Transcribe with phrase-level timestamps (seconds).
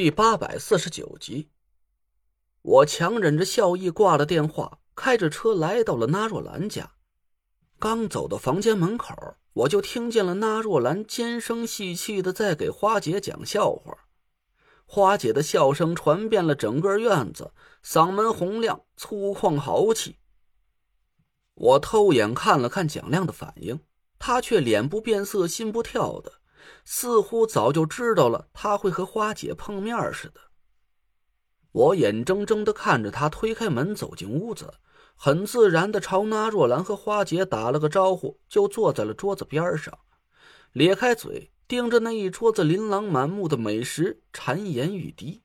[0.00, 1.48] 第八百四十九集，
[2.62, 6.92] 我强忍着笑意挂了电话，开着车来到了那若兰家。
[7.80, 9.12] 刚走到房间门口，
[9.54, 13.92] 我就听见了那若兰尖声细气的在给花姐讲笑话。
[14.86, 17.50] 花姐的笑声传遍了整个院子，
[17.84, 20.20] 嗓门洪亮，粗犷豪气。
[21.54, 23.80] 我偷眼看了看蒋亮的反应，
[24.20, 26.34] 他却脸不变色，心不跳的。
[26.84, 30.40] 似乎早就知道了他会和花姐碰面似的。
[31.72, 34.74] 我眼睁睁的看着他推开门走进屋子，
[35.14, 39.98] 很自然的朝那若兰和花姐打了个招呼，就坐在了桌子边上，
[40.72, 45.42] 咧开嘴盯着那一桌子琳琅满目的美食，馋涎欲滴。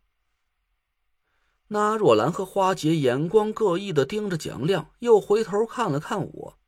[1.68, 6.60] 那若兰和花姐眼光各异的盯着蒋亮，又回头看了看我。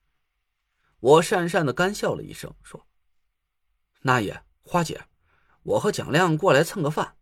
[1.00, 2.86] 我讪讪的干笑了一声，说
[4.02, 5.00] ：“那爷。”花姐，
[5.62, 7.16] 我和蒋亮过来蹭个饭。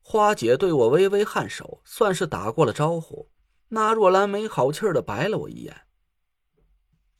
[0.00, 3.28] 花姐对我微微颔首，算是打过了招呼。
[3.70, 5.76] 那若兰没好气的白了我一眼。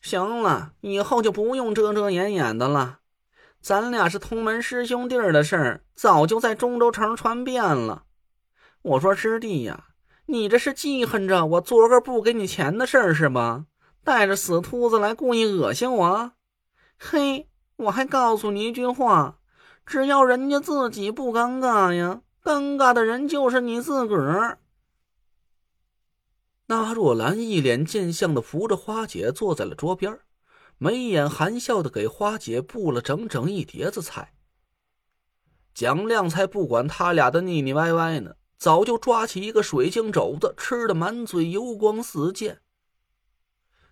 [0.01, 3.01] 行了，以后就不用遮遮掩掩的了。
[3.61, 8.05] 咱俩是同门师兄弟的事儿，早就在中州城传遍了。
[8.83, 9.89] 我说师弟呀，
[10.27, 13.67] 你这是记恨着我昨个不给你钱的事儿是吧？
[14.05, 16.33] 带着死秃子来故意恶心我？
[16.97, 17.51] 嘿！
[17.79, 19.39] 我还告诉你一句话：
[19.87, 24.59] 只要人家自己不尴尬呀，尴尬的人就是你自个儿。
[26.67, 30.19] 那若兰一脸贱相的扶着花姐坐在了桌边，
[30.77, 34.35] 眉眼含笑的给花姐布了整整一碟子菜。
[35.73, 42.61] 蒋亮才不管他俩的腻腻歪歪呢，早就抓起一个水晶肘子，吃的满嘴油光四溅。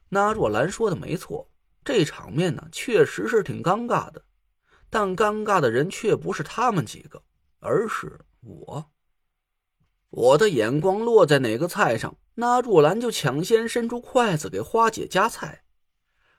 [0.08, 1.48] 那若兰说的没错。
[1.86, 4.24] 这场面呢，确实是挺尴尬的，
[4.90, 7.22] 但尴尬的人却不是他们几个，
[7.60, 8.90] 而是我。
[10.10, 15.62] 我的眼光落在哪个菜上，那若兰就抢先伸出筷子给花姐夹菜。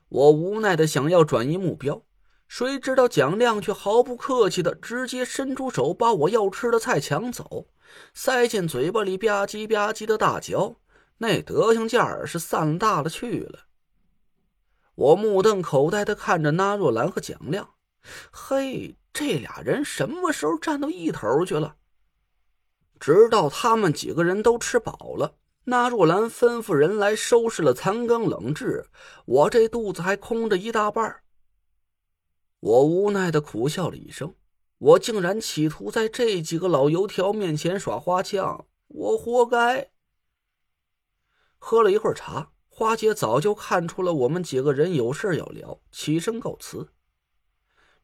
[0.09, 2.03] 我无奈的想要转移目标，
[2.49, 7.69] 谁知道蒋亮却毫不客气的直接伸出手把我要吃的菜抢走，
[8.13, 10.75] 塞进嘴巴里吧唧吧唧的大嚼，
[11.19, 13.66] 那德行劲儿是散大了去了。
[14.97, 17.75] 我目瞪口呆的看着那若兰和蒋亮，
[18.31, 21.75] 嘿，这俩人什么时候站到一头去了？
[22.99, 28.87] 直到他们几个人都吃饱了，那若兰吩咐人来收拾了残羹冷炙，
[29.25, 31.21] 我这肚子还空着一大半。
[32.59, 34.33] 我无奈的苦笑了一声，
[34.79, 39.91] 我竟然企图在这几个老油条面前耍花枪，我活该。
[41.59, 42.49] 喝了一会儿茶。
[42.79, 46.89] 花姐早就看出了我们几个人有事要聊，起身告辞。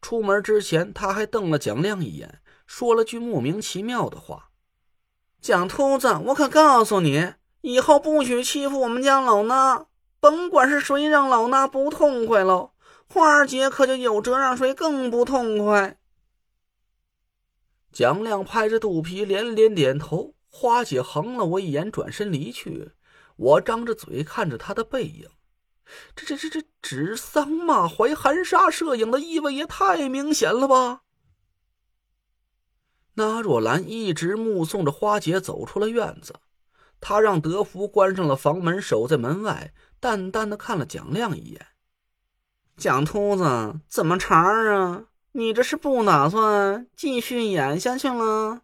[0.01, 4.49] 出门之前，她还瞪了蒋亮一眼，说了句莫名其妙的话
[5.39, 9.85] ：“蒋秃子，我可告诉你，以后不许欺负我们家老衲，
[10.19, 12.71] 甭管是谁让老衲不痛快喽，
[13.07, 15.99] 花姐可就有辙让谁更不痛快。”
[17.93, 22.93] 蒋亮拍着肚皮连连点头，花姐横了我一眼，转身离去。
[23.35, 25.29] 我张着嘴看着他的背影，
[26.15, 31.01] 这这这这指桑骂槐、含沙射影的意味也太明显了吧？
[33.15, 36.33] 那若兰一直目送着花姐走出了院子，
[36.99, 41.67] 她让德福关上了房门，守在门外，淡淡的看了蒋亮一眼
[42.75, 44.35] ：“蒋秃子，怎么茬
[44.73, 45.05] 啊？
[45.33, 48.61] 你这是不打算继续演下去了？”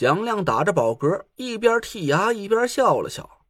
[0.00, 3.44] 蒋亮打着饱嗝，一边剔牙一边笑了笑。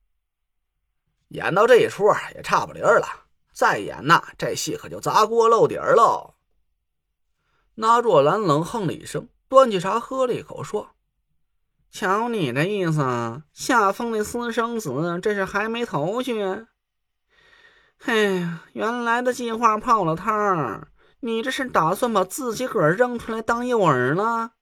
[1.28, 3.06] 演到这一出也差不离了，
[3.52, 6.34] 再演呐，这戏可就砸锅漏底儿喽。
[7.76, 10.90] 那若兰冷哼了一声，端起茶喝了一口，说
[11.92, 16.66] ：“瞧你的意思，夏风那私生子这是还没头绪？
[17.96, 20.88] 嘿，原来的计划泡了汤，
[21.20, 24.54] 你这是打算把自己个儿扔出来当诱饵了？”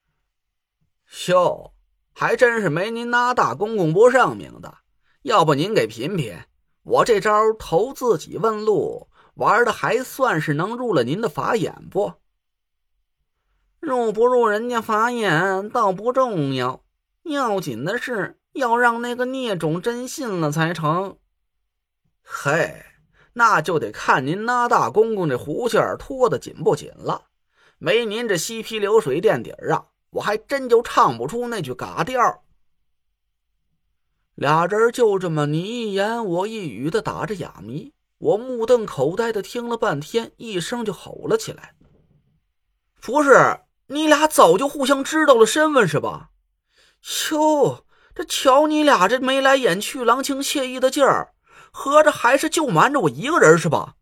[1.29, 1.73] 哟。
[2.19, 4.79] 还真是没您那大公公不上命的，
[5.21, 6.37] 要不您给品品，
[6.83, 12.15] 我这招投自己问路玩的还算是能入了您的法眼不？
[13.79, 16.83] 入不入人家法眼倒不重要，
[17.23, 21.15] 要紧的是要让那个孽种真信了才成。
[22.21, 22.83] 嘿，
[23.31, 27.27] 那就得看您那大公公这胡线拖得紧不紧了，
[27.77, 29.85] 没您这西皮流水垫底儿啊！
[30.11, 32.43] 我还真就唱不出那句嘎调。
[34.35, 41.75] 俩人就这么你一言我一语的打着哑谜，我目瞪口呆的听了半天，一声就吼了起来
[43.01, 46.29] ：“不是，你俩早就互相知道了身份是吧？
[47.31, 47.85] 哟，
[48.15, 51.33] 这瞧你俩这眉来眼去、郎情妾意的劲儿，
[51.71, 53.95] 合着还是就瞒着我一个人是吧？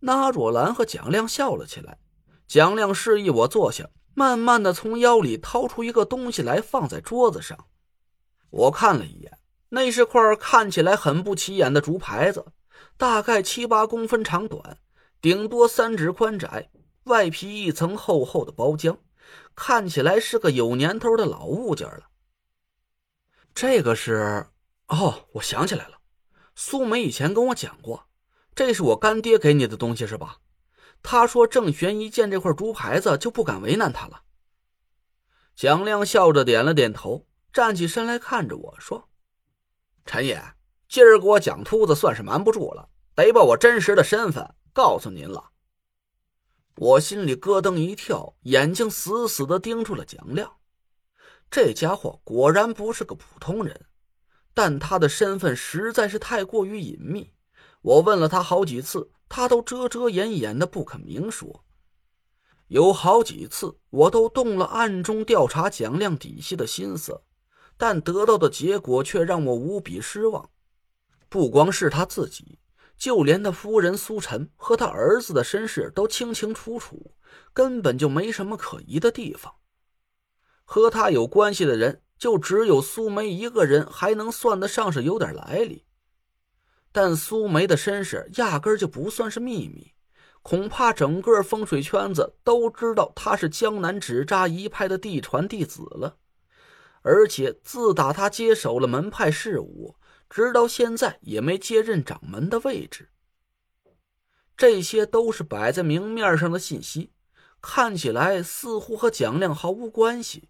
[0.00, 1.98] 那若兰和蒋亮笑了起来。
[2.46, 7.56] 蒋亮示意我坐下，慢慢的从腰里掏出一个东西来，放在桌子上。
[8.50, 9.38] 我看了一眼，
[9.68, 12.44] 那是块看起来很不起眼的竹牌子，
[12.96, 14.78] 大概七八公分长短，
[15.20, 16.68] 顶多三指宽窄，
[17.04, 18.96] 外皮一层厚厚的包浆，
[19.54, 22.08] 看起来是个有年头的老物件了。
[23.54, 24.48] 这个是……
[24.88, 25.98] 哦，我想起来了，
[26.56, 28.08] 苏梅以前跟我讲过，
[28.56, 30.38] 这是我干爹给你的东西是吧？
[31.02, 34.22] 他说：“郑玄一见这块竹牌子，就不敢为难他了。”
[35.56, 39.08] 蒋亮笑着点了点头，站起身来看着我说
[40.04, 40.42] ：“陈爷，
[40.88, 45.50] 今儿给我蒋秃子算是瞒不住了，得把我真实的身份告诉您了。”
[46.76, 50.58] 我心里咯噔一跳，眼睛死死的盯住了蒋亮。
[51.50, 53.86] 这家伙果然不是个普通人，
[54.54, 57.32] 但他的身份实在是太过于隐秘。
[57.82, 59.10] 我问了他好几次。
[59.30, 61.62] 他都遮遮掩掩的不肯明说，
[62.68, 67.20] 有好几次我都动了暗中调查蒋亮底细的心思，
[67.76, 70.48] 但得到的结果却让我无比失望。
[71.28, 72.58] 不光是他自己，
[72.96, 77.12] 就连他夫人苏晨和他儿子的身世都清清楚楚，
[77.52, 79.56] 根本就没什么可疑的地方。
[80.64, 85.84] 和他有关系的人，就只有苏梅一个人，还能算得上是有点来历。
[87.00, 89.92] 但苏梅的身世压根就不算是秘密，
[90.42, 96.16] 恐怕整个风水圈子都知道她是江南纸扎一派的嫡传弟子了。
[97.02, 99.94] 而且自打他接手了门派事务，
[100.28, 103.10] 直到现在也没接任掌门的位置。
[104.56, 107.12] 这些都是摆在明面上的信息，
[107.62, 110.48] 看起来似乎和蒋亮毫无关系。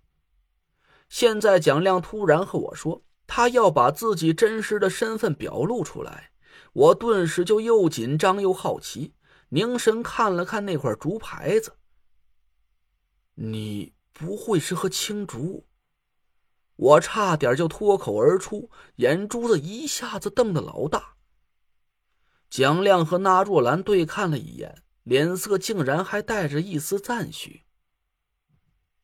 [1.11, 6.31] 现在蒋亮突然和我说，他要把自己真实的身份表露出来。
[6.73, 9.15] 我顿时就又紧张又好奇，
[9.49, 11.77] 凝神看了看那块竹牌子。
[13.35, 15.67] 你不会是和青竹？
[16.77, 21.15] 我差点就脱口而出，眼珠子一下子瞪得老大。
[22.49, 27.65] 蒋亮和那若兰对看了一眼，脸色竟然还带着一丝赞许。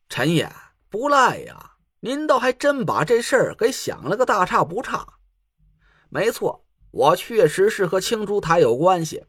[0.08, 0.52] 陈爷
[0.88, 5.18] 不赖呀，您倒还真把这事儿给想了个大差不差。
[6.08, 6.63] 没错。
[6.94, 9.24] 我确实是和青竹台有关系，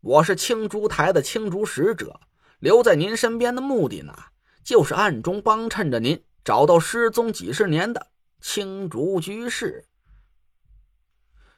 [0.00, 2.20] 我是青竹台的青竹使者，
[2.60, 4.14] 留在您身边的目的呢，
[4.62, 9.88] 就是暗中帮衬着您找到失踪几十年的青竹居士。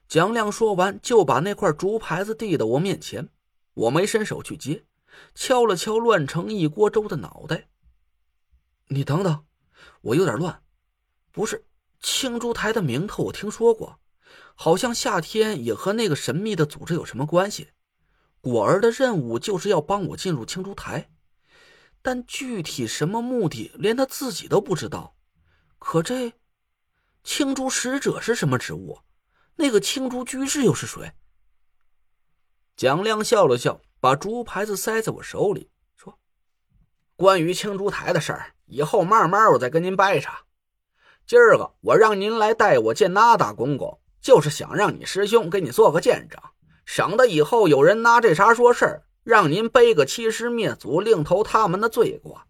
[0.08, 3.28] 蒋亮说完，就把那块竹牌子递到我面前，
[3.74, 4.86] 我没伸手去接，
[5.34, 7.68] 敲了敲乱成一锅粥的脑袋。
[8.86, 9.44] 你等等，
[10.00, 10.62] 我有点乱，
[11.30, 11.66] 不是
[12.00, 13.98] 青竹台的名头，我听说过。
[14.54, 17.70] 好像夏天也和那个神秘的组织有什么关系？
[18.40, 21.10] 果儿的任务就是要帮我进入青竹台，
[22.02, 25.14] 但具体什么目的，连他自己都不知道。
[25.78, 26.32] 可这
[27.22, 28.98] 青竹使者是什么职务？
[29.56, 31.12] 那个青竹居士又是谁？
[32.74, 36.18] 蒋亮笑了笑，把竹牌子塞在我手里，说
[37.14, 40.30] ：“关于青竹台的事儿，以后慢慢我再跟您掰扯。
[41.24, 46.40] 今儿个我让您来带我见那大公公。”就是想让你师兄给你做个见证，
[46.86, 52.42] 省得以后有人拿这茬说事儿，让您背个欺师灭祖、另投他们的罪过。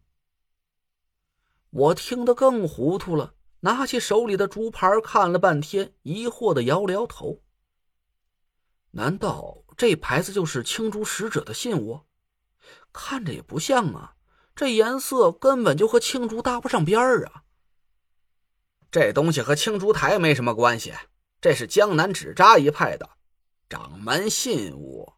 [1.71, 7.41] 我听得更糊涂了，拿起手里的竹牌看了半天，疑惑的摇了摇头。
[8.91, 12.03] 难道这牌子就是青竹使者的信物？
[12.93, 14.17] 看着也不像啊，
[14.55, 17.45] 这颜色根本就和青竹搭不上边儿啊。
[18.91, 20.93] 这东西和青竹台没什么关系。
[21.43, 23.11] 这是江南纸扎一派的
[23.69, 25.13] 掌门信物。